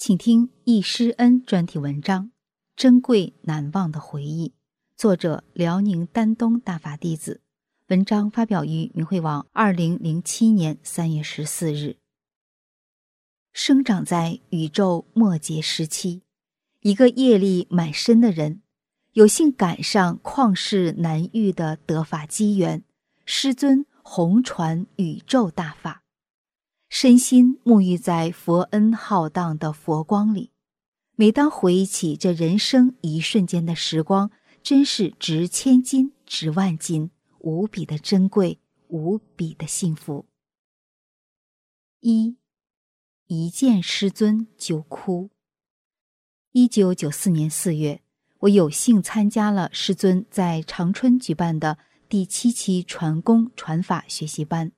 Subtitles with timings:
[0.00, 2.24] 请听《易师恩》专题文章
[2.74, 4.48] 《珍贵难忘的回忆》，
[4.96, 7.42] 作者辽宁丹东大法弟子。
[7.88, 11.98] 文章发表于明慧网，二零零七年三月十四日。
[13.52, 16.22] 生长在宇宙末节时期，
[16.80, 18.62] 一个业力满身的人，
[19.12, 22.82] 有幸赶上旷世难遇的得法机缘，
[23.26, 26.04] 师尊红传宇宙大法。
[26.90, 30.50] 身心沐浴在佛恩浩荡的佛光里，
[31.14, 40.26] 每当回忆起这人生一瞬间的时光，真是值千金、值万金，无比的珍贵，无比的幸福。
[42.00, 42.36] 一，
[43.28, 45.30] 一见师尊就哭。
[46.50, 48.02] 一九九四年四月，
[48.40, 54.72] 我有幸参加了师尊在长春举办的第七期传功传法学习班。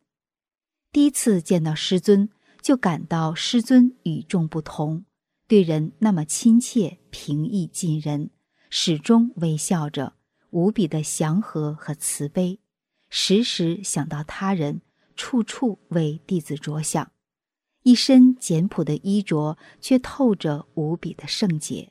[0.92, 2.28] 第一次见到师尊，
[2.60, 5.06] 就感到师尊与众不同，
[5.48, 8.28] 对人那么亲切、平易近人，
[8.68, 10.12] 始终微笑着，
[10.50, 12.60] 无比的祥和和慈悲，
[13.08, 14.82] 时时想到他人，
[15.16, 17.10] 处处为弟子着想，
[17.84, 21.90] 一身简朴的衣着却透着无比的圣洁。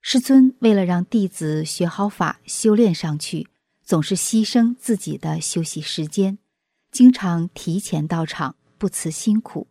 [0.00, 3.46] 师尊为了让弟子学好法、修炼上去，
[3.82, 6.38] 总是牺牲自己的休息时间。
[6.90, 9.68] 经常提前到场，不辞辛苦，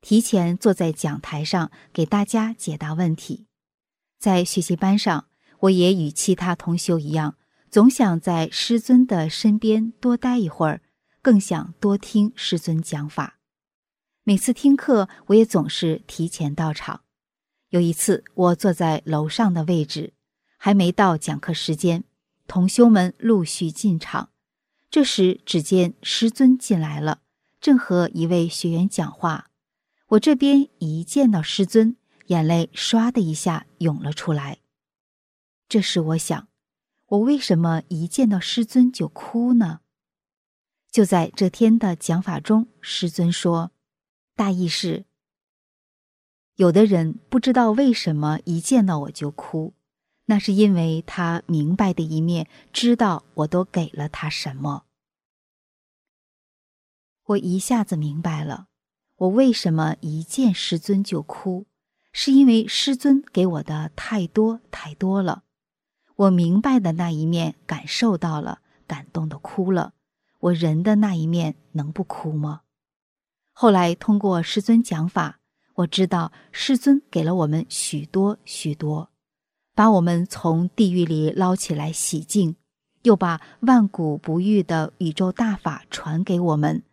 [0.00, 3.46] 提前坐在讲台上给大家解答问题。
[4.18, 5.28] 在学习班上，
[5.60, 7.36] 我也与其他同修一样，
[7.70, 10.80] 总想在师尊的身边多待一会儿，
[11.20, 13.38] 更想多听师尊讲法。
[14.22, 17.02] 每次听课，我也总是提前到场。
[17.68, 20.14] 有一次，我坐在楼上的位置，
[20.56, 22.04] 还没到讲课时间，
[22.46, 24.30] 同修们陆续进场。
[24.94, 27.22] 这时，只见师尊进来了，
[27.60, 29.50] 正和一位学员讲话。
[30.06, 31.96] 我这边一见到师尊，
[32.26, 34.58] 眼泪唰的一下涌了出来。
[35.68, 36.46] 这时，我想，
[37.06, 39.80] 我为什么一见到师尊就哭呢？
[40.92, 43.72] 就在这天的讲法中，师尊说
[44.36, 45.06] ：“大意是，
[46.54, 49.74] 有的人不知道为什么一见到我就哭。”
[50.26, 54.83] 那是因为他明白的一面，知道我都给了他什么。
[57.26, 58.66] 我一下子明白了，
[59.16, 61.66] 我为什么一见师尊就哭，
[62.12, 65.44] 是因为师尊给我的太多太多了。
[66.16, 69.94] 我明白的那一面感受到了，感动的哭了。
[70.38, 72.60] 我人的那一面能不哭吗？
[73.52, 75.40] 后来通过师尊讲法，
[75.76, 79.10] 我知道师尊给了我们许多许多。
[79.74, 82.56] 把我们从地狱里捞起来洗净，
[83.02, 86.84] 又把万古不遇的宇宙大法传给我们，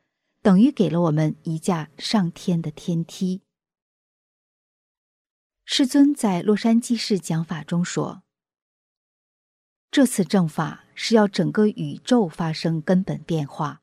[0.41, 3.41] 等于给了我们一架上天的天梯。
[5.63, 8.23] 师尊在洛杉矶市讲法中说
[9.91, 13.81] ：“这次正法是要整个宇宙发生根本变化，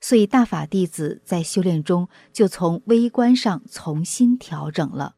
[0.00, 5.16] 所以大法弟子在修炼中就从微观上重新调整了。”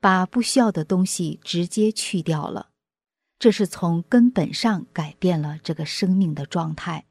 [0.00, 2.72] 把不需要的东西直接去掉了，
[3.38, 7.06] 这是从根本上改变了这个生命的状态，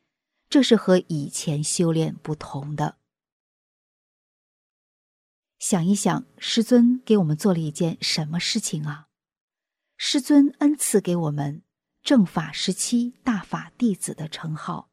[0.54, 2.98] 这是和以前修炼不同的。
[5.58, 9.08] 想一想，师尊给我们做了一件什么事情啊？
[9.98, 11.64] 师尊恩赐给我们
[12.04, 14.92] 正法时期大法弟子的称号，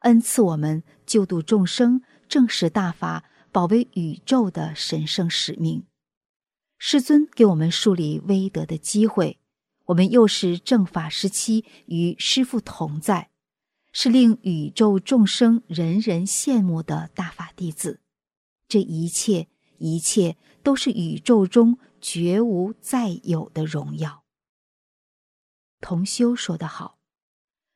[0.00, 5.86] 恩赐我们救度众生、正视大法、保卫宇宙的神圣使命。
[6.76, 9.38] 师尊给我们树立威德的机会，
[9.84, 13.30] 我们又是正法时期与师父同在，
[14.00, 18.00] 是令宇宙众生人人羡慕的大法弟子。
[18.68, 19.48] 这一切，
[19.78, 24.22] 一切都是宇宙中绝无再有的荣耀。
[25.80, 27.00] 同修说得好，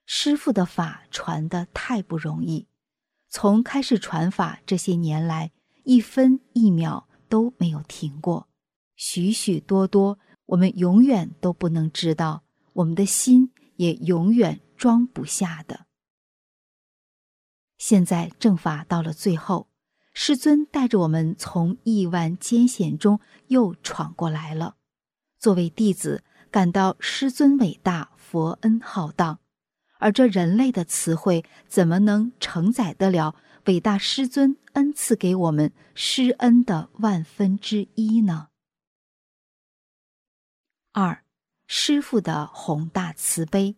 [0.06, 2.68] 师父的法传得太不容易，
[3.28, 5.50] 从开始传法这些年来，
[5.82, 8.48] 一分一秒都没有停过。
[8.94, 12.44] 许许多多，我们永远都不能知道，
[12.74, 15.86] 我们的心也永远装不下的。
[17.84, 19.68] 现在正法到了最后，
[20.14, 23.18] 师尊带着我们从亿万艰险中
[23.48, 24.76] 又闯过来了。
[25.40, 29.40] 作为弟子，感到师尊伟大，佛恩浩荡，
[29.98, 33.34] 而这人类的词汇怎么能承载得了
[33.64, 38.50] 伟大师尊恩赐给我们师恩的万分之一呢？
[40.92, 41.24] 二，
[41.66, 43.76] 师父的宏大慈悲。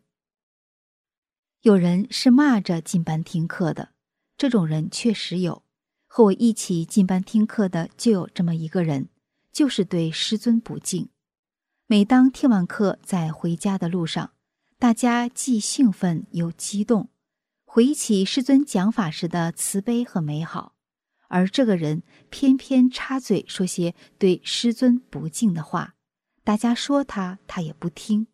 [1.63, 3.94] 有人是骂着进班听课的，
[4.37, 5.63] 这种人确实有。
[6.07, 9.09] 和我一起进班听课的就有这么一个人，
[9.51, 11.09] 就是对师尊不敬。
[11.87, 14.33] 每当听完课，在回家的路上，
[14.79, 17.09] 大家既兴奋又激动，
[17.65, 20.75] 回忆起师尊讲法时的慈悲和美好，
[21.29, 25.95] 而这个人偏偏插嘴说些对师尊不敬的话，
[26.45, 28.29] 大家说他，他也不听。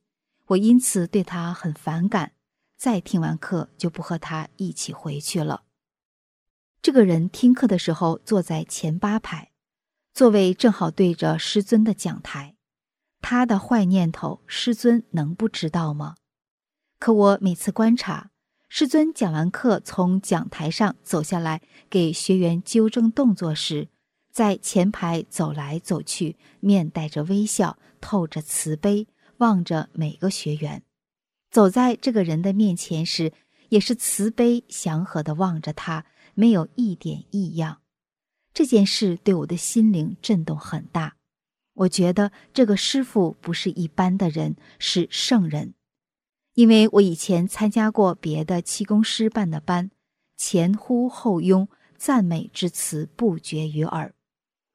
[0.49, 2.33] 我因此对他很反感。
[2.77, 5.65] 再听完课，就不和他一起回去了。
[6.83, 9.51] 这个人听课的时候坐在前八排，
[10.15, 12.57] 座位正好对着师尊的讲台。
[13.21, 16.15] 他的坏念头，师尊能不知道吗？
[16.99, 18.31] 可我每次观察，
[18.71, 21.61] 师尊讲完课从讲台上走下来，
[21.91, 23.89] 给学员纠正动作时，
[24.33, 29.07] 在前排走来走去，面带着微笑，透着慈悲，
[29.37, 30.83] 望着每个学员。
[31.51, 33.35] 走在这个人的面前时，
[33.69, 37.81] 也是慈悲祥和的望着他，没有一点异样。
[38.53, 41.17] 这件事对我的心灵震动很大。
[41.75, 45.75] 我觉得这个师傅不是一般的人，是圣人。
[46.55, 49.91] 因为我以前参加过别的气功师办的班，
[50.37, 54.13] 前呼后拥，赞美之词不绝于耳。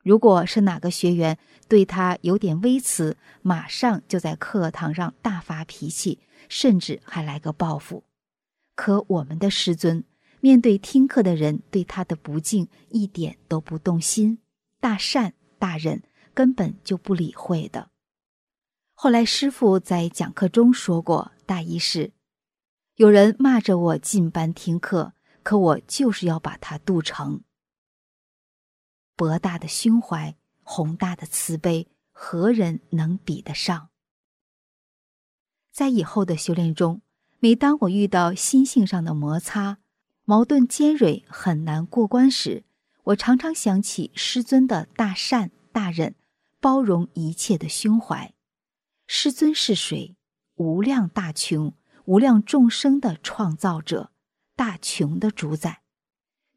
[0.04, 1.38] 如果是哪个学员
[1.68, 6.20] 对他有点微词，马上就在课堂上大发脾气。
[6.48, 8.04] 甚至还来个报复，
[8.76, 10.04] 可我们的师尊
[10.46, 14.38] 面对听课的人对他的不敬，一点都不动心，
[14.80, 16.04] 大善大忍，
[16.36, 17.90] 根本就不理会的。
[18.94, 22.12] 后来师傅在讲课中说过，大意是：
[22.98, 27.42] 有人骂着我进班听课，可我就是要把他渡成。
[29.16, 33.90] 博大的胸怀，宏大的慈悲，何人能比得上？
[35.72, 37.02] 在以后的修炼中，
[37.40, 39.80] 每当我遇到心性上的摩擦、
[40.28, 42.64] 矛盾尖锐、很难过关时，
[43.04, 46.16] 我常常想起师尊的大善大忍、
[46.60, 48.34] 包容一切的胸怀。
[49.06, 50.16] 师尊是谁？
[50.56, 51.76] 无量大穷、
[52.06, 54.10] 无量众生的创造者，
[54.56, 55.84] 大穷的主宰。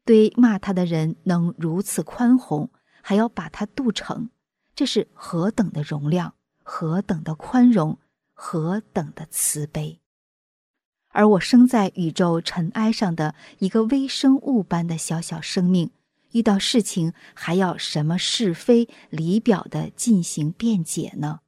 [0.03, 2.71] 对骂他的人能如此宽宏，
[3.03, 4.31] 还要把他渡成，
[4.73, 6.33] 这是何等的容量，
[6.63, 7.99] 何等的宽容！
[8.33, 10.01] 何等的慈悲！
[11.09, 15.91] 而我生在宇宙尘埃上的一个微生物般的小小生命，
[16.31, 21.41] 遇到事情还要什么是非理表的进行辩解呢？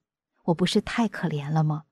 [0.46, 1.84] 我不是太可怜了吗？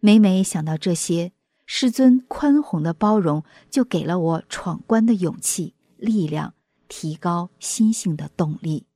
[0.00, 1.32] 每每想到这些，
[1.66, 6.54] 师尊宽宏的包容就给了我闯关的勇气、力量，
[6.88, 8.86] 提高心性的动力。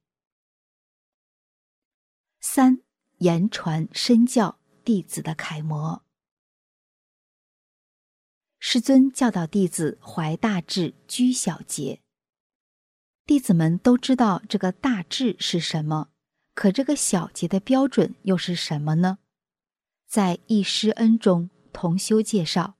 [2.40, 2.80] 三
[3.18, 4.58] 言传身教。
[4.84, 6.02] 弟子的楷模，
[8.70, 12.00] 师尊教导弟子怀大志，居小节。
[13.24, 16.10] 弟子们都知道这个大志是什么，
[16.52, 19.20] 可这个小节的标准又是什么呢？
[20.06, 22.76] 在一师恩中，同修介绍，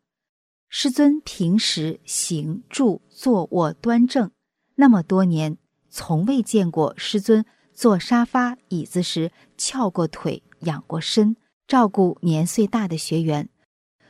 [0.68, 4.30] 师尊平时行住坐卧端正，
[4.74, 5.56] 那么多年，
[5.88, 11.34] 从未见过师尊坐沙发椅子时翘过腿、仰过身。
[11.66, 13.48] 照顾年岁大的学员，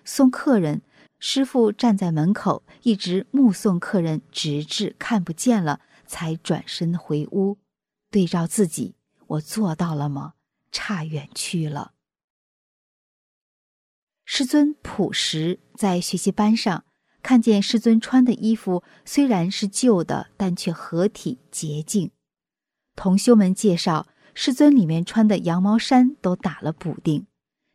[0.04, 0.82] 送客人，
[1.18, 7.58] 师傅站在门口，一直目送客人，直至看不见了，才转身回屋。
[8.10, 8.94] 对照自己，
[9.26, 10.34] 我做到了吗？
[10.70, 11.92] 差远去了。
[14.24, 16.84] 师尊朴实，在学习班上
[17.22, 22.10] 看见师尊穿的衣服虽然是旧的，但却合体洁净。
[22.94, 27.26] 同修们介绍，师尊里面穿的羊毛衫都打了补丁。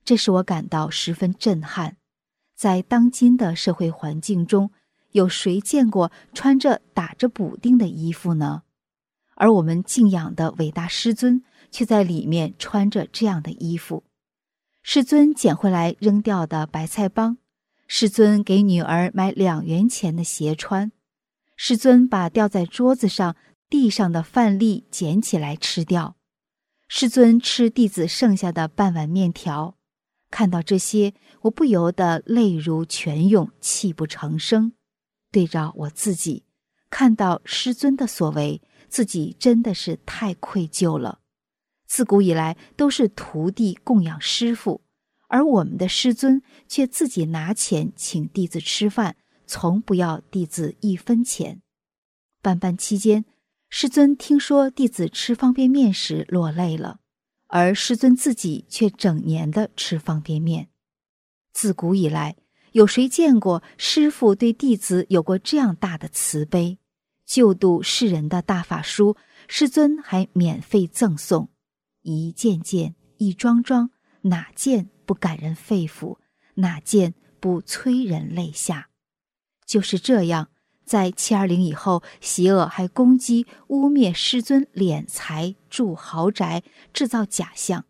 [0.05, 1.97] 这使我感到十分震撼，
[2.63, 4.71] 在当今的社会环境中，
[5.11, 8.63] 有谁见过穿着打着补丁的衣服呢？
[9.35, 14.05] 而我们敬仰的伟大师尊却在里面穿着这样的衣服。
[14.81, 17.37] 师尊捡回来扔掉的白菜帮，
[17.85, 20.89] 师尊给女儿买两元钱的鞋穿，
[21.57, 23.35] 师尊把掉在桌子上、
[23.69, 26.15] 地上的饭粒捡起来吃掉，
[26.87, 29.75] 师尊吃弟子剩下的半碗面条。
[30.33, 34.73] 看到这些，我不由得泪如泉涌，泣不成声。
[35.31, 36.43] 对照我自己，
[36.89, 38.59] 看到师尊的所为，
[38.89, 41.19] 自己真的是太愧疚了。
[41.85, 44.81] 自古以来都是徒弟供养师傅，
[45.27, 51.61] 而我们的师尊却自己拿钱请弟子吃饭，从不要弟子一分钱。
[52.41, 53.23] 办班期间，
[53.69, 57.01] 师尊听说弟子吃方便面时落泪了，
[57.55, 60.69] 而师尊自己却整年的吃方便面。
[61.51, 62.35] 自古以来，
[62.71, 66.79] 有谁见过师傅对弟子有过这样大的慈悲？
[67.27, 69.15] 救度世人的大法书，
[69.47, 71.51] 师尊还免费赠送。
[72.01, 73.91] 一件件，一桩桩，
[74.21, 76.17] 哪件不感人肺腑？
[76.55, 78.89] 哪件不催人泪下？
[79.67, 80.49] 就是这样，
[80.85, 86.63] 在七二零以后，邪恶还攻击、污蔑师尊敛财、住豪宅、
[86.93, 87.85] 制造假象。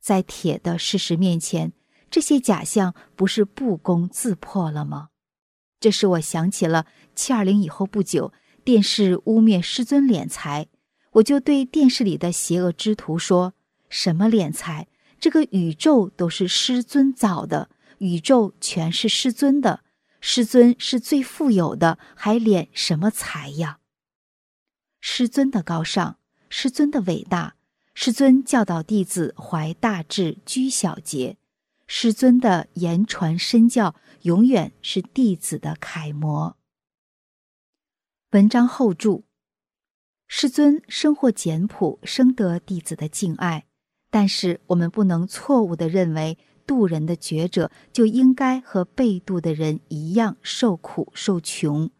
[0.00, 1.72] 在铁的事实面前，
[2.10, 5.08] 这些假象不是不攻自破了吗？
[5.78, 8.32] 这使我想起了七二零以后不久，
[8.64, 10.68] 电视污蔑师尊敛财。
[11.12, 13.54] 我就对电视里的邪恶之徒说
[13.88, 14.86] ：“什么敛财？
[15.18, 19.80] 这个宇宙都是师尊造的，宇宙全是师尊的，
[20.20, 23.80] 师尊是最富有的，还敛什么财呀？”
[25.00, 27.56] 师尊的高尚，师尊的伟大，
[27.94, 31.38] 师尊教导弟子怀大志，居小节，
[31.86, 36.56] 师尊的言传身教，永远是弟子的楷模。
[38.32, 39.24] 文章后注。
[40.28, 43.66] 师尊生活简朴，深得弟子的敬爱。
[44.10, 46.36] 但是我们不能错误地认为，
[46.70, 51.90] 渡人的觉者就应该和被渡的人一样受苦受穷，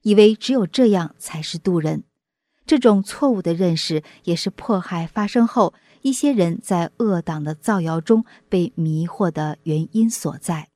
[0.00, 2.04] 以为只有这样才是渡人。
[2.64, 10.70] 这种错误的认识，也是迫害发生后一些人在恶党的造谣中被迷惑的原因所在。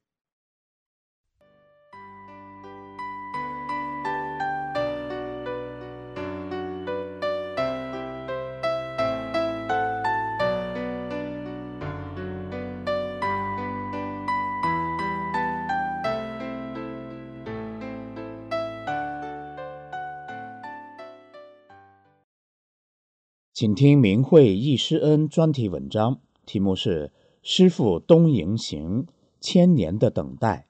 [23.58, 27.08] 请听明慧易师恩专题文章，题目是
[27.42, 29.08] 《师父东营行
[29.40, 30.68] 千年的等待》，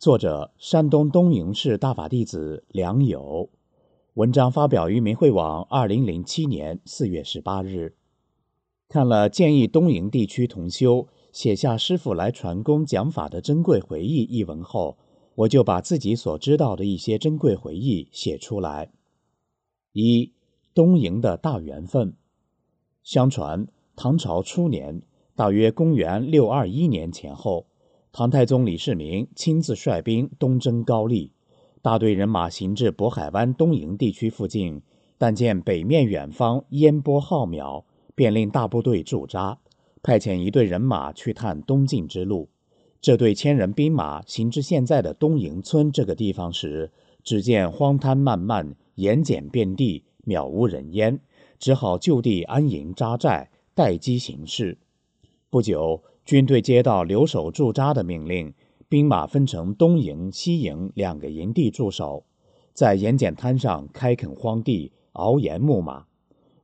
[0.00, 3.48] 作者山东东营市大法弟子梁友。
[4.14, 7.94] 文章发表于明慧网，二零零七年四月十八日。
[8.88, 14.98] 看了建议东营地区同修写下师父来传功讲法的珍贵回忆一文后，
[15.36, 18.90] 我就把自己所知道的一些珍贵回忆写出来。
[19.92, 20.32] 一。
[20.78, 22.14] 东营的大缘分。
[23.02, 23.66] 相传
[23.96, 25.02] 唐朝初年，
[25.34, 27.66] 大约公元六二一年前后，
[28.12, 31.32] 唐太宗李世民亲自率兵东征高丽，
[31.82, 34.80] 大队人马行至渤海湾东营地区附近，
[35.18, 37.82] 但见北面远方烟波浩渺，
[38.14, 39.58] 便令大部队驻扎，
[40.00, 42.48] 派遣一队人马去探东进之路。
[43.00, 46.92] 这队千人兵马行至现在的东营村这个地方时，
[47.24, 50.04] 只见荒滩漫漫，盐碱遍地。
[50.28, 51.18] 渺无人烟，
[51.58, 54.76] 只好就地安营扎寨，待机行事。
[55.48, 58.52] 不久，军队接到留守驻扎的命令，
[58.86, 62.26] 兵马分成东营、西营两个营地驻守，
[62.74, 66.04] 在盐碱滩上开垦荒地，熬盐牧马。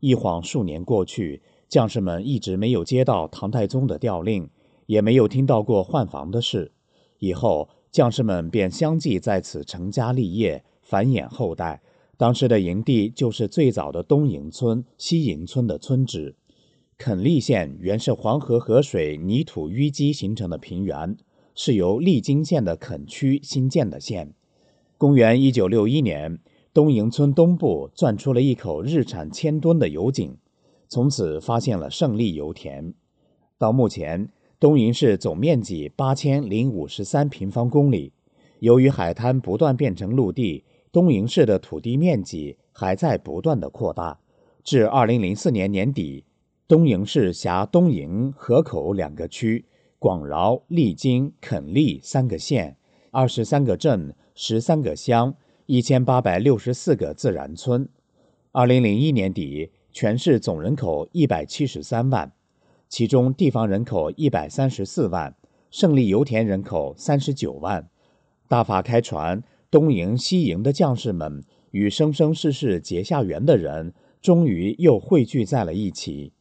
[0.00, 4.50] 一晃数年过去，将士们一直没有接到唐太宗的调令，
[4.85, 6.73] 也没有听到过换防的事。
[7.18, 11.80] 以后，将士们便相继在此成家立业，繁衍后代。
[12.25, 16.35] 当时的营地就是最早的东营村、西营村的村址。
[16.97, 21.19] 垦利县原是黄河河水泥土淤积形成的平原，
[21.54, 24.33] 是由利津县的垦区新建的县。
[24.97, 26.38] 公元一九六一年，
[26.73, 30.38] 东营村东部钻出了一口日产千吨的油井，
[30.88, 32.95] 从此发现了胜利油田。
[33.59, 38.14] 到目前，东营市总面积八千零五十三平方公里。
[38.61, 40.64] 由于海滩不断变成陆地。
[40.95, 44.21] 东营市的土地面积还在不断的扩大，
[44.63, 46.25] 至二零零四年年底，
[46.69, 49.65] 东营市辖东营、河口两个区，
[49.99, 52.77] 广饶、利津、垦利三个县，
[53.11, 55.35] 二十三个镇，十三个乡，
[55.67, 57.89] 一千八百六十四个自然村。
[58.53, 62.31] 二零零一年底，全市总人口一百七十三万，
[62.89, 65.35] 其中地方人口一百三十四万，
[65.73, 67.91] 胜利油田人口三十九万。
[68.47, 69.43] 大法开船。
[69.75, 76.33] 东营、西营的将士们与生生世世结下缘的人，终于又汇聚在了一起。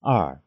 [0.00, 0.42] 二，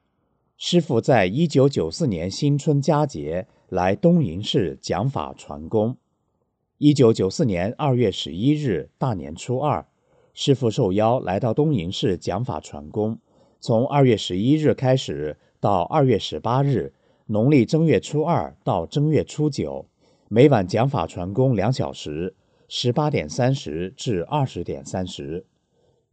[0.56, 5.98] 师傅在一九九四年新春佳节来东营市讲法传功。
[6.78, 9.88] 一九九四年二月十一日，大年初二，
[10.36, 13.18] 师傅受邀来到东营市讲法传功。
[13.60, 16.94] 从二月十一日开始到二月十八日，
[17.26, 19.88] 农历正月初二到正月初九，
[20.28, 22.34] 每晚讲法传功两小时，
[22.68, 25.46] 十八点三十至二十点三十。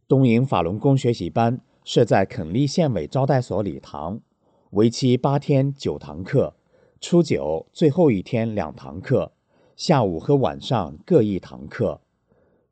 [0.07, 4.21] 东营法轮功学习班设在垦利县委招待所礼堂，
[4.69, 6.53] 为期八天九堂课，
[7.01, 9.31] 初九最后一天两堂课。
[9.75, 11.99] 下午和晚上各一堂课。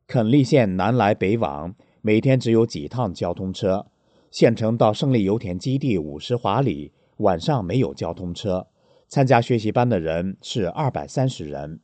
[0.06, 3.86] 垦利县南来北往，每天只有几趟交通车。
[4.30, 8.68] 县城到胜利油田基地五十华里，晚上没有交通车。
[9.12, 11.78] 参加学习班的人是二百三十人。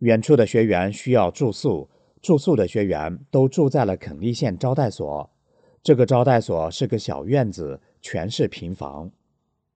[0.00, 1.88] 远处的学员需要住宿，
[2.20, 5.30] 住宿的学员都住在了垦利县招待所。
[5.80, 9.12] 这个招待所是个小院子，全是平房。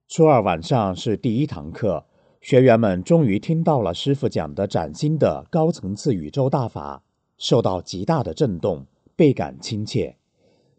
[0.09, 2.03] 初二晚上是第一堂课。
[2.41, 7.01] 学员们终于听到了师傅讲的崭新的高层次宇宙大法，
[7.37, 8.85] 受到极大的震动，
[9.15, 10.17] 倍感亲切。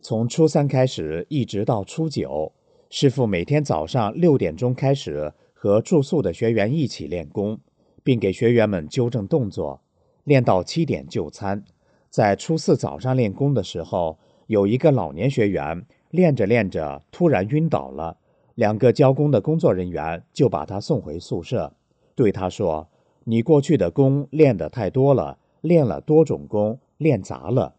[0.02, 2.52] 从初三开始，一直到初九，
[2.90, 7.58] 师傅每天早上六点钟开始和住宿的学员一起练功，
[8.04, 9.82] 并给学员们纠正动作，
[10.22, 11.64] 练到七点就餐。
[12.08, 18.18] 在初四早上练功的时候，有一个老年学员练着练着突然晕倒了。
[18.54, 21.74] 两个教功的工作人员就把他送回宿舍，
[22.14, 22.88] 对他说
[23.26, 27.74] ：“你过去的功练得太多了，练了多种功，练杂了。”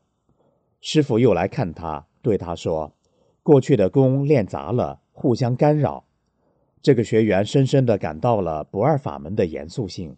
[0.82, 2.92] 师傅又来看他，对他说
[3.42, 6.04] ：“过去的功练杂了，互相干扰。”
[6.82, 10.16] 这个学员深深地感到了不二法门的严肃性。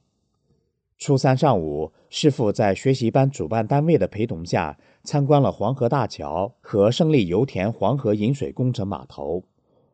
[0.98, 9.44] 初三上午，师傅在学习班主办单位的陪同下，参观了黄河大桥和胜利油田黄河引水工程码头。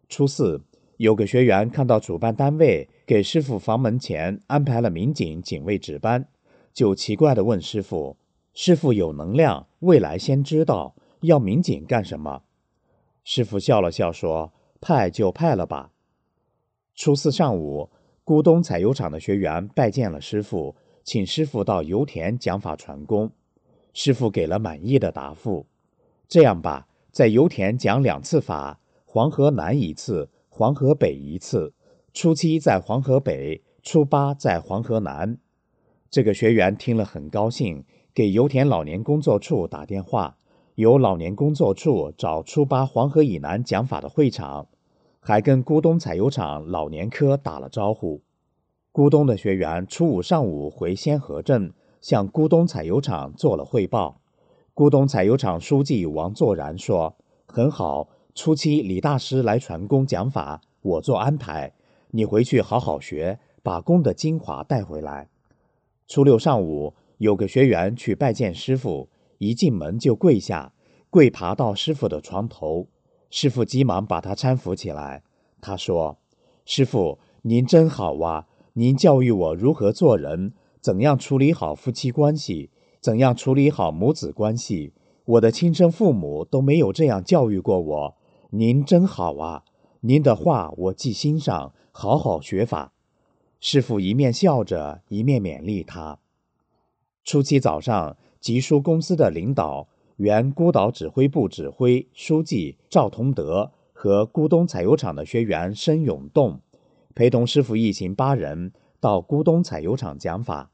[0.10, 0.62] 初四，
[0.97, 6.27] 有个学员看到主办单位给师傅房门前安排了民警警卫值班，
[6.73, 8.17] 就奇怪地问师傅
[8.53, 12.43] ：“师傅有能量，未来先知道，要民警干什么？”
[13.23, 14.51] 师傅笑了笑说
[14.82, 15.91] ：“派就派了吧。”
[16.97, 17.91] 初四上午，
[18.25, 23.29] 咕东采油厂的学员拜见了师傅，请师傅到油田讲法传功。
[23.93, 25.67] 师傅给了满意的答复
[26.27, 31.71] ：“这样吧，在油田讲两次法。”黄河南一次，黄河北一次。
[32.15, 35.38] 初七在黄河北，初八在黄河南。
[36.10, 40.36] 这个学员听了很高兴，给油田老年工作处打电话，
[40.73, 44.67] 由老年工作处找初八黄河以南讲法的会场，
[45.27, 48.21] 还跟咕东采油厂老年科打了招呼。
[48.93, 54.21] 咕东的学员初五上午回仙河镇，向咕东采油厂做了汇报。
[54.73, 61.73] 咕东采油厂书记王作然说：“很好。”初七，李大师来传功讲法，我做安排。
[62.11, 65.27] 你回去好好学，把功的精华带回来。
[66.07, 69.09] 初六上午，有个学员去拜见师傅，
[69.39, 70.71] 一进门就跪下，
[71.09, 72.87] 跪爬到师傅的床头。
[73.29, 75.23] 师傅急忙把他搀扶起来。
[75.61, 76.17] 他说
[76.65, 78.47] ：“师傅，您真好哇！
[78.73, 82.69] 您教育我如何做人，怎样处理好夫妻关系，
[83.01, 84.93] 怎样处理好母子关系。
[85.25, 88.17] 我的亲生父母都没有这样教育过我。”
[88.51, 89.63] 您真好啊！
[89.99, 92.93] 您的话我记心上，好好学法。
[93.59, 96.19] 师傅一面笑着，一面勉励他。
[97.25, 106.60] 初七早上，吉书公司的领导、原孤岛指挥部指挥书记赵同德和咕东采油厂的学员申永栋，
[107.13, 110.71] 陪同师傅一行八人到咕东采油厂讲法。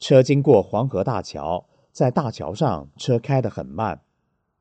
[0.00, 4.00] 车经过黄河大桥，在大桥上，车开得很慢。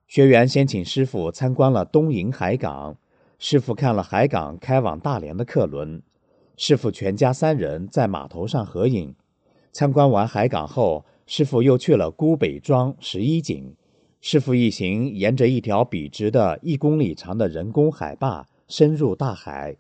[0.06, 2.98] 学员先请师傅参观了东营海港，
[3.39, 6.02] 师傅看了海港开往大连的客轮，
[6.58, 9.15] 师傅全家三人在码头上合影。
[9.71, 13.74] 参观完海港后，师傅又去了孤北庄十一井。
[14.27, 19.77] 师傅一行沿着一条笔直的一公里长的人工海坝深入大海，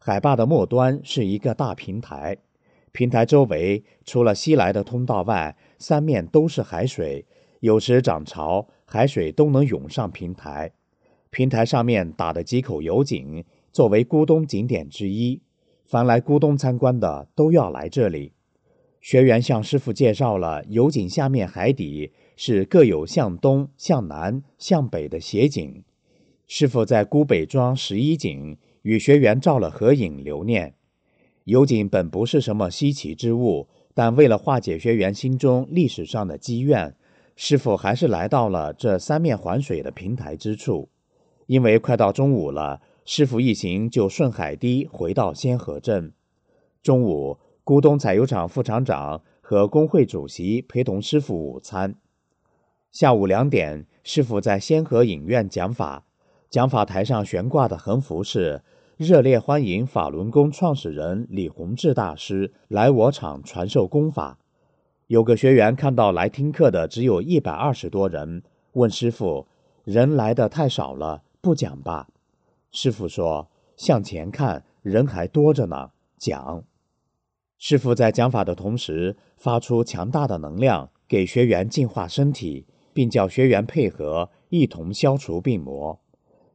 [0.00, 2.38] 海坝的末端是一个大平台，
[2.90, 7.24] 平台周围除了西来的通道外，三面都是海水，
[7.60, 8.66] 有时涨潮。
[8.84, 10.72] 海水都能涌上平台，
[11.30, 15.40] 平台上面打的几口油井，作为咕东景点之一。
[15.84, 18.32] 凡来咕东参观的都要来这里。
[19.00, 25.82] 学员向师傅介绍了油井下面海底是各有向东、向南、向北的斜井。
[26.46, 30.74] 师傅在孤北庄十一井与学员照了合影留念。
[31.44, 36.94] 油井本不是什么稀奇之物，但为了化解学员心中历史上的积怨。
[37.36, 40.88] 师傅还是来到了这三面环水的平台之处，
[41.46, 46.12] 因为快到中午了，师傅一行就顺海堤回到仙河镇。
[46.80, 51.96] 中午，咕东采油厂副厂长和工会主席陪同师傅午餐。
[52.94, 56.04] 下午两点，师傅在仙河影院讲法，
[56.48, 58.62] 讲法台上悬挂的横幅是
[58.96, 64.38] “热烈欢迎法轮功创始人李洪志大师来我场传授功法”。
[65.08, 69.48] 有个学员看到来听课的只有一百二十多人，问师傅
[69.82, 72.06] ：“人来的太少了，不讲吧？”
[72.70, 76.62] 师傅说：“向前看，人还多着呢，讲。”
[77.58, 82.66] 师傅在讲法的同时，发出强大的能量，给学员净化身体。
[82.94, 86.00] 并叫学员配合，一同消除病魔。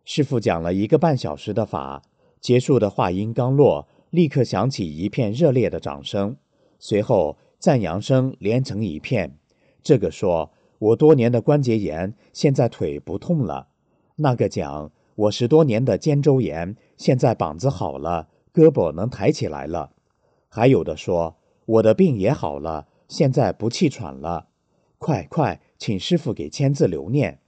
[0.05, 2.01] 师傅讲了一个半小时的法，
[2.39, 6.37] 结束的话音刚落，立刻响起一片热烈的掌声，
[6.79, 9.37] 随后赞扬声连成一片。
[9.83, 13.67] 这个说：“我多年的关节炎，现在腿不痛了。”
[14.17, 19.91] 那个讲：“我十多年的肩周炎，现在膀子好了，胳膊能抬起来了。”
[20.49, 24.47] 还有的说：“我的病也好了，现在不气喘了。”
[24.99, 25.61] 快快！
[25.77, 27.39] 请师傅给签字留念，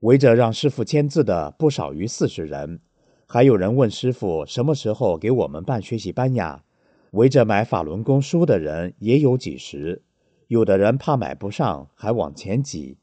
[0.00, 2.78] 围着让师傅签字的不少于四十人，
[3.26, 6.62] 还有人问师傅什么时候给我们办学习班呀？
[7.12, 10.02] 围着买法轮功书的人也有几十，
[10.48, 12.98] 有的人怕买不上，还往前挤。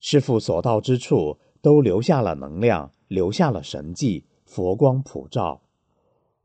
[0.00, 5.60] 师傅所到之处都留下了能量，留下了神迹，佛光普照。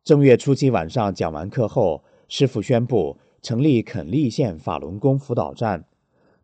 [0.03, 5.85] 正月初七晚上讲完课后，师傅宣布成立垦利县法轮功辅导站。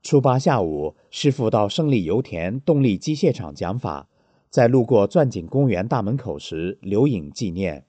[0.05, 4.07] 初八下午，师傅到胜利油田动力机械厂讲法，
[4.51, 7.87] 在路过钻井公园大门口时留影纪念。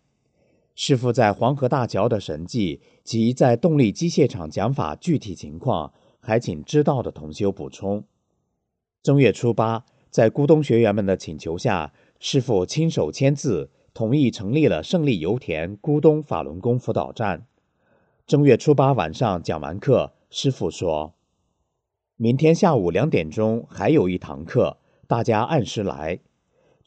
[0.75, 8.03] 师傅在黄河大桥的神迹及在动力机械厂讲法具体情况，还请知道的同修补充。
[9.03, 17.47] 正月初八，在咕咚学员们的请求下，师傅亲手签字同意成立了胜利油田咕咚法轮功辅导站。
[18.27, 21.16] 正月初八晚上讲完课，师傅说。
[22.19, 26.19] 明天下午两点钟还有一堂课，大家按时来。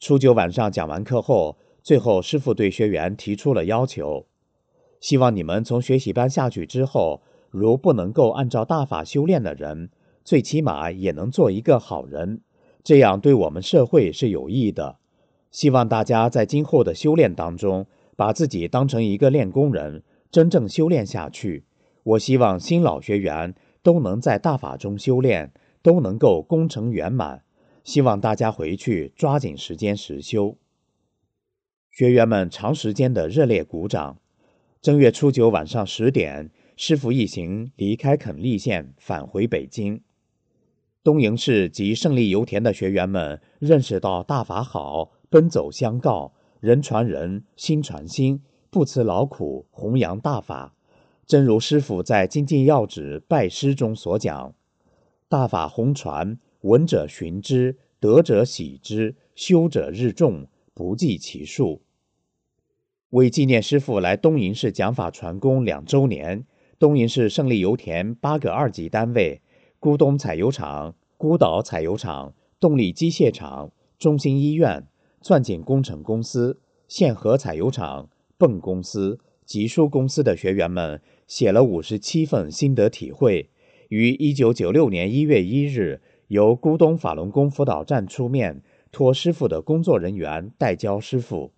[0.00, 4.26] 初九晚上讲完课后，最后师傅对学员提出了要求，
[4.98, 9.90] 希望你们从学习班下去之后，如不能够按照大法修炼的人，
[10.24, 12.40] 最起码也能做一个好人，
[12.82, 14.96] 这样对我们社会是有益的。
[15.52, 21.66] 希望大家在今后的修炼当中，把自己当成一个练功人，真正修炼下去。
[22.02, 23.54] 我希望新老学员。
[23.82, 27.44] 都能在大法中修炼，都能够功成圆满。
[27.82, 30.56] 希望大家回去抓紧时间实修。
[31.90, 34.18] 学员们长时间的热烈鼓掌。
[34.80, 40.02] 正月初九晚上十点，师傅一行离开垦利县，返回北京。
[41.02, 50.74] 东营市及胜利油田的学员们认识到大法好，奔走相告，人传人，心传心，不辞劳苦，弘扬大法。
[51.30, 54.52] 正如师傅在《精进要旨拜师》中所讲
[55.30, 61.82] ：“大法弘传，闻者寻之，得者喜之，修者日众，不计其数。”
[63.10, 66.44] 为纪念师傅来东营市讲法传功两周年，
[66.80, 69.40] 东营市胜利油田八个二级单位——
[69.78, 74.84] 咕东采油厂、孤岛采油厂、动力机械厂、中心医院、
[75.20, 81.00] 钻井工程公司、县河采油厂、泵公司、集疏公司的学员们。
[81.30, 83.50] 写了五十七份心得体会，
[83.88, 91.52] 于一九九六年一月一日由咕咚法轮功辅导站出面，托师傅的工作人员代教师傅。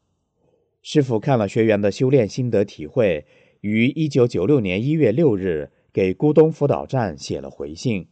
[0.83, 3.25] 师傅看了学员的修炼心得体会，
[3.63, 8.09] 于一九九六年一月六日给咕咚辅导站写了回信。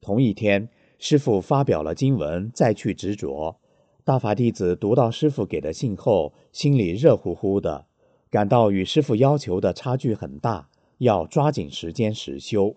[0.00, 3.58] 同一天，师傅发表了经文《再去执着》，
[4.04, 7.84] 大法弟子读到师傅给的信后，心里热乎乎的，
[8.30, 10.70] 感到与师傅要求的差距很大。
[10.98, 12.76] 要抓紧时间实修。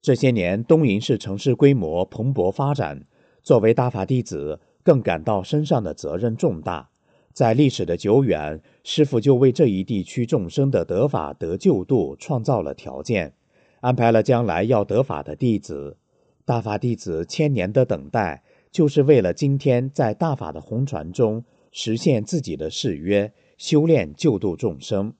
[0.00, 3.06] 这些年，东营市城市规模蓬勃发展，
[3.42, 6.90] 作为大法弟子，更感到身上的责任重大。
[7.32, 13.34] 在历史的久远，师傅就为这一地区众生的得法得救度创造了条件，
[13.80, 15.98] 安排了将来要得法的弟子。
[16.44, 25.12] 大法弟子千年的等待，就是为了今天在大法的红传中实现自己的誓约，修炼救度众生。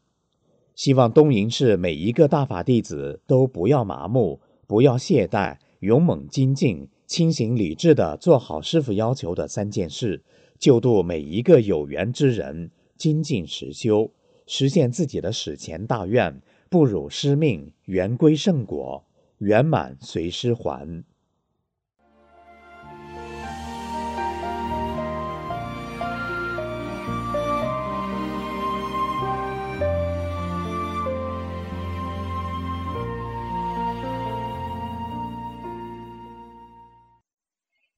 [0.77, 10.23] 希望东营市每一个大法弟子都不要麻木，不要懈怠，勇猛精进，清醒理智地做好师傅要求的三件事，
[10.59, 14.11] 救度每一个有缘之人，精进实修，
[14.47, 19.03] 实现自己的史前大愿，不辱师命，圆归圣果，
[19.39, 21.03] 圆满随师还。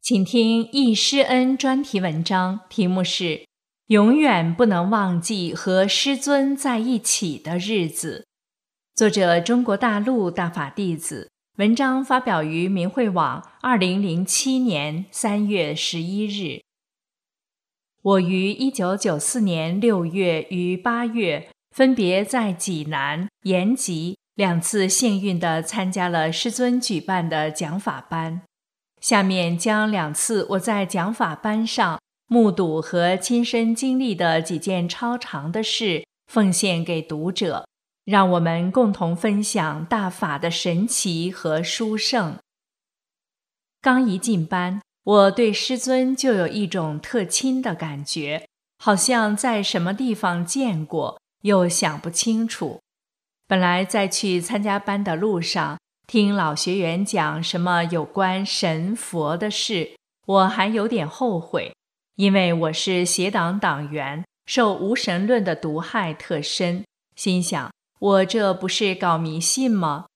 [0.09, 3.25] 请听易师恩专题文章，题目是
[3.89, 8.25] 《永远不能忘记和师尊在一起的日子》，
[8.99, 16.63] 作者中国大陆大法弟子，文章发表于明慧网，二零零七年三月十一日。
[18.01, 28.41] 我于一九九四年六月与八月，分别在济南、延吉两次幸运地参加了师尊举办的讲法班。
[29.01, 37.67] 下面将两次我在讲法班上目睹和亲身经历的几件超长的事奉献给读者，
[38.05, 42.37] 让我们共同分享大法的神奇和殊胜。
[43.81, 48.47] 刚一进班，我对师尊就有一种特亲的感觉，
[48.79, 52.81] 好像在什么地方见过，又想不清楚。
[53.47, 55.79] 本来在去参加班的路上。
[56.09, 59.91] 听老学员讲什么有关神佛的事，
[60.25, 61.75] 我还有点后悔，
[62.17, 66.83] 因为我是邪党党员，受无神论的毒害特深。
[67.15, 70.07] 心想，我这不是搞迷信吗？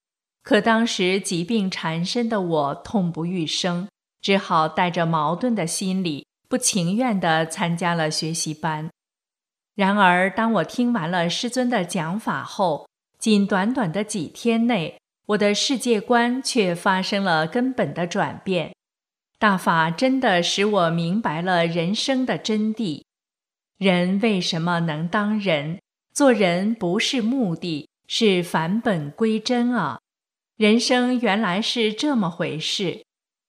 [0.42, 3.86] 可当时疾病缠身的我痛不欲生，
[4.22, 8.88] 只好带着矛盾的心理，不情愿地参加了学习班。
[9.74, 14.96] 然而，当我听完了师尊的讲法后，仅短短的几天内。
[15.26, 18.74] 我的世界观却发生了根本的转变，
[19.38, 23.02] 大法真的使我明白了人生的真谛。
[23.78, 25.78] 人为什么能当人？
[26.12, 29.98] 做人不是目的，是返本归真啊！
[30.56, 33.02] 人生原来是这么回事，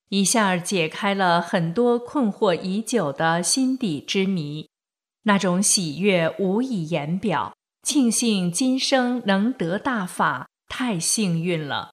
[0.09, 4.69] 一下解开了很多困惑已久的心底之谜，
[5.23, 7.53] 那种喜悦无以言表。
[7.83, 10.47] 庆幸今生能得大法。
[10.75, 11.91] 太幸运了！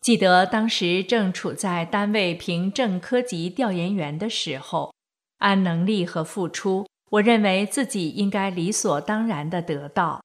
[0.00, 4.94] 记得当时正处在单位评正科级调研员的时候，
[5.40, 10.22] 按能力和付出，我认为自己应该理所当然的得到。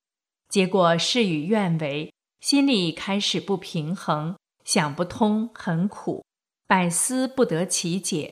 [0.47, 6.23] 结果事与愿违，心里开始不平衡，想不通，很苦，
[6.65, 8.31] 百思不得其解。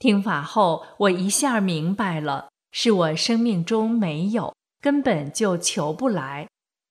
[0.00, 6.48] 听法后，我一下明白了，是我生命中没有，根本就求不来。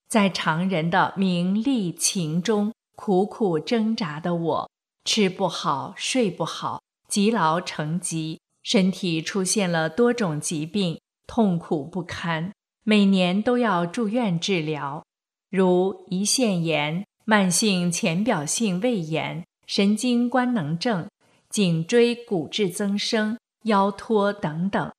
[0.09, 4.69] 在常人的名利情中苦苦挣扎的我，
[5.03, 15.03] 吃不好，睡不好，积劳成疾，身体出现了多种疾病，痛苦不堪，每年都要住院治疗，
[15.49, 21.09] 如胰腺炎、慢性浅表性胃炎、神经官能症、
[21.49, 24.91] 颈椎骨质增生、腰托等等，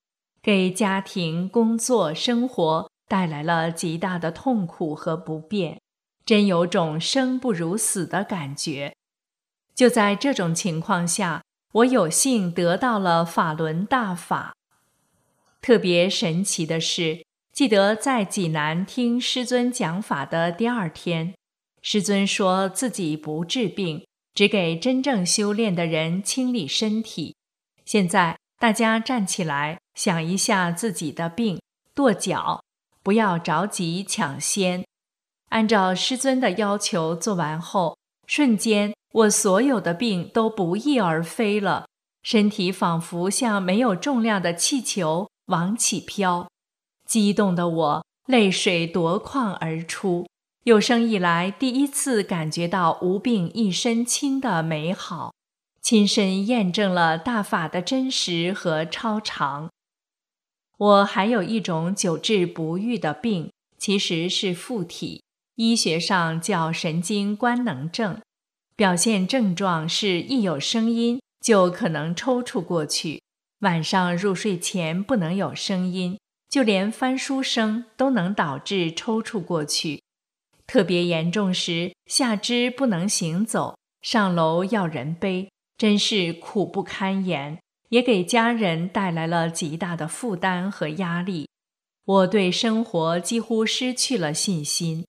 [0.42, 2.90] 给家庭、工作、生活。
[3.08, 5.80] 带来了极大的痛苦和不便，
[6.26, 8.94] 真有种生不如死的感觉。
[9.74, 11.42] 就在这种情况下，
[11.72, 14.54] 我有幸得到了法轮大法。
[15.60, 21.34] 特别神奇的是，记得在济南听师尊讲法的第二天，
[21.80, 27.34] 师尊说自己不治病，只给真正修炼的人清理身体。
[27.84, 31.60] 现在大家站起来，想一下自己的病，
[31.94, 32.62] 跺脚。
[33.08, 34.84] 不要着急抢先，
[35.48, 41.86] 按照师尊的要求做完后，瞬间我所有的病都不翼而飞了，
[42.22, 46.46] 身体仿佛像没有重量的气球往起飘。
[47.06, 50.26] 激动的我泪水夺眶而出，
[50.64, 55.32] 有生以来第一次感觉到无病一身轻的美好，
[55.80, 59.70] 亲身验证了大法的真实和超常。
[60.78, 65.22] 我还有一种久治不愈的病，其实是附体，
[65.56, 68.20] 医学上叫神经官能症。
[68.76, 73.20] 表现症状是一有声音就可能抽搐过去，
[73.60, 76.16] 晚上入睡前不能有声音，
[76.48, 80.00] 就连翻书声都能导致抽搐过去。
[80.68, 87.58] 特别严重时，下肢不能行走，上楼要人背，真是苦不堪言。
[87.90, 91.48] 也给家人带来了极大的负担和压力，
[92.04, 95.04] 我对生活几乎失去了信心。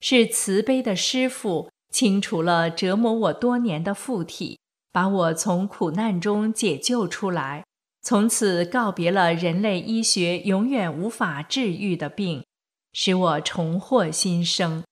[0.00, 4.58] 是慈悲的师父清除了折磨我多年的附体，
[4.92, 7.64] 把我从苦难中解救出来，
[8.02, 12.44] 从此告别了人类医学永远无法治愈的病，
[12.92, 14.84] 使我重获新生，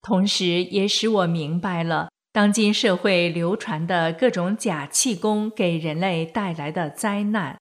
[0.00, 2.10] 同时也使我明白了。
[2.34, 7.56] 当今社会流传的各种假气功给人类带来的灾难，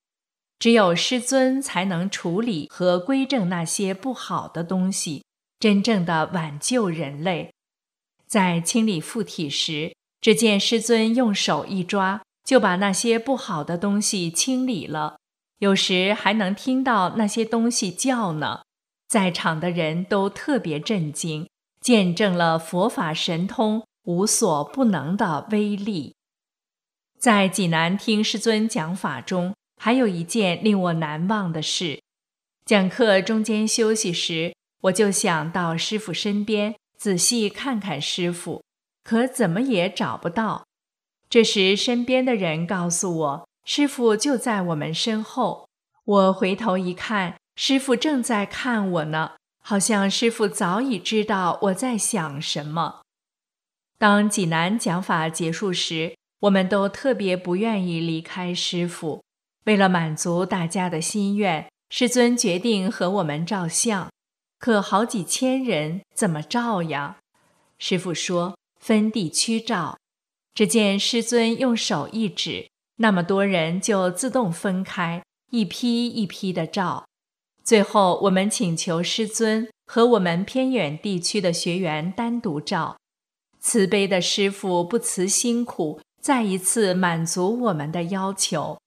[0.58, 5.24] 只有师尊才能处理和归正那些不好的东西，
[5.60, 7.52] 真正的挽救人类。
[8.26, 15.18] 在清理附体时，只见师尊用手一抓，就把那些不好的东西清理了。
[15.60, 18.62] 有时还能听到那些东西叫呢。
[19.08, 21.48] 在场的人都特别震惊，
[21.80, 26.16] 见证了佛法神通无所不能的威力。
[27.20, 32.02] 在济南听师尊讲法中，还有一件令我难忘的事。
[32.66, 38.64] 讲课中间休息时，我就想到师傅身边仔细看看师傅，
[39.04, 40.66] 可怎么也找不到。
[41.30, 45.68] 这时，身边的人告诉我，师傅就在我们身后。
[46.06, 53.03] 我回头一看，师傅正在看我呢，好像师傅早已知道我在想什么。
[54.04, 59.24] 当济南讲法结束时，我们都特别不愿意离开师傅，
[59.64, 61.66] 为了满足大家的心愿。
[61.90, 64.12] 师尊决定和我们照相，
[64.60, 67.20] 可好几千人怎么照呀？
[67.80, 69.98] 师傅说分地区照。
[70.54, 77.06] 只见师尊用手一指，那么多人就自动分开，一批一批的照。
[77.64, 82.98] 最后我们请求师尊和我们偏远地区的学员单独照。
[83.64, 88.78] 慈悲的师傅不辞辛苦，再一次满足我们的要求。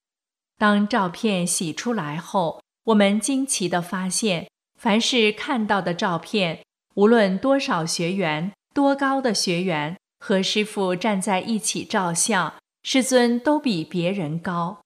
[0.56, 2.62] 当照片洗出来后。
[2.86, 6.62] 我们惊奇地发现，凡是看到的照片，
[6.94, 14.78] 无论多少学员、多高的学员和师傅站在一起照相，师尊都比别人高。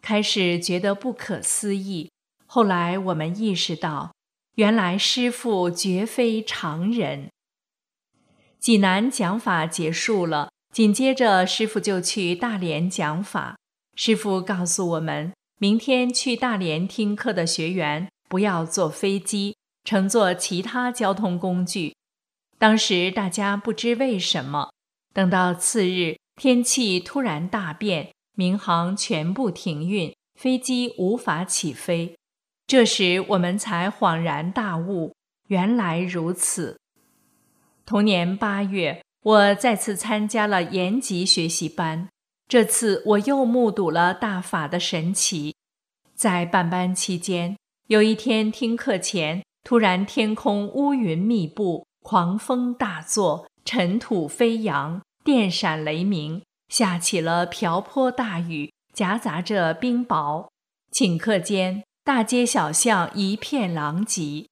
[0.00, 2.10] 开始觉得不可思议，
[2.46, 4.14] 后来我们意识到，
[4.54, 7.28] 原来师傅绝非常人。
[8.64, 13.58] 济南讲法结束了，紧接着师傅就去大连讲法。
[13.94, 15.34] 师傅告诉我们。
[15.58, 21.94] 明天去大连听课的学员不要坐飞机，乘坐其他交通工具。
[22.58, 24.70] 当时大家不知为什么，
[25.12, 32.16] 等到次日天气突然大变，民航全部停运，飞机无法起飞。
[32.66, 35.12] 这时我们才恍然大悟，
[35.48, 36.78] 原来如此。
[37.86, 42.08] 同年八月，我再次参加了延吉学习班。
[42.48, 45.54] 这次我又目睹了大法的神奇。
[46.14, 47.56] 在办班期间，
[47.88, 60.46] 有一天听课前，突然天空乌云密布，狂风大作，尘土飞扬，电闪雷鸣，下起了瓢泼大雨，夹杂着冰雹。
[60.90, 64.46] 顷刻间，大街小巷一片狼藉，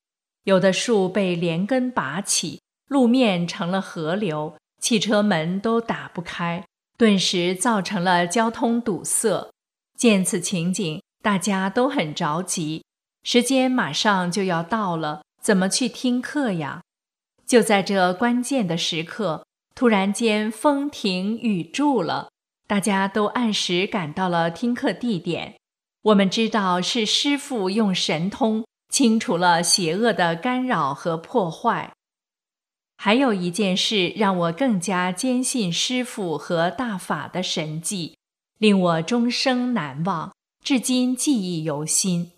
[0.45, 2.61] 有的树被连根拔起，
[2.93, 6.63] 路面成了河流，汽车门都打不开。
[6.99, 9.51] 顿时造成了交通堵塞。
[9.97, 12.85] 见此情景，大家都很着急，
[13.25, 16.83] 时间马上就要到了，怎么去听课呀？
[17.47, 22.29] 就在这关键的时刻，突然间风停雨住了，
[22.67, 25.57] 大家都按时赶到了听课地点。
[26.03, 31.91] 我们知道是师傅用神通清除了邪恶的干扰和破坏。
[33.05, 38.17] 还有一件事让我更加坚信师父和大法的神迹，
[38.59, 40.33] 令我终生难忘，
[40.65, 42.31] 至今记忆犹新。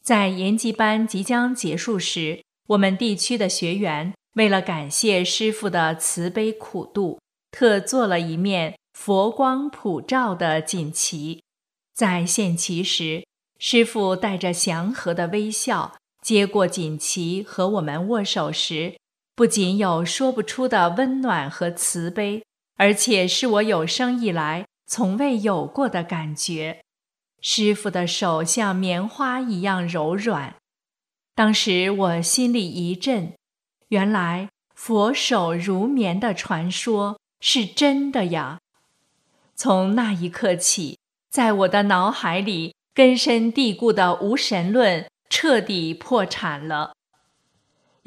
[0.00, 7.18] 在研习班即将结束时，我们地区的学员为了感谢师父的慈悲苦度，
[7.50, 11.42] 特做了一面佛光普照的锦旗。
[11.92, 13.26] 在献旗时，
[13.58, 18.94] 师父带着祥和的微笑接过锦旗，和我们握手时。
[19.38, 22.42] 不仅有说不出的温暖和慈悲，
[22.76, 26.80] 而且是我有生以来从未有过的感觉。
[27.40, 30.56] 师傅的手像棉花一样柔软，
[31.36, 33.32] 当时我心里一震，
[33.90, 38.58] 原来佛手如棉的传说是真的呀！
[39.54, 40.98] 从那一刻起，
[41.30, 46.94] 在我的脑海里根深蒂固的无神论彻底破产了。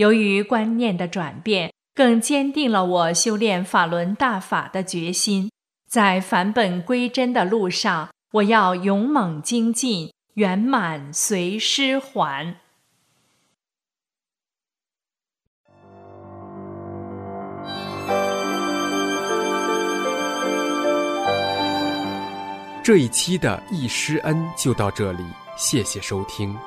[0.01, 5.51] 由于观念的转变，更坚定了我修炼法轮大法的决心。
[5.87, 12.55] 在返本归真的路上，我要勇猛精进，圆满随师还。
[22.83, 25.23] 这一期的易师恩就到这里，
[25.55, 26.57] 谢谢收听。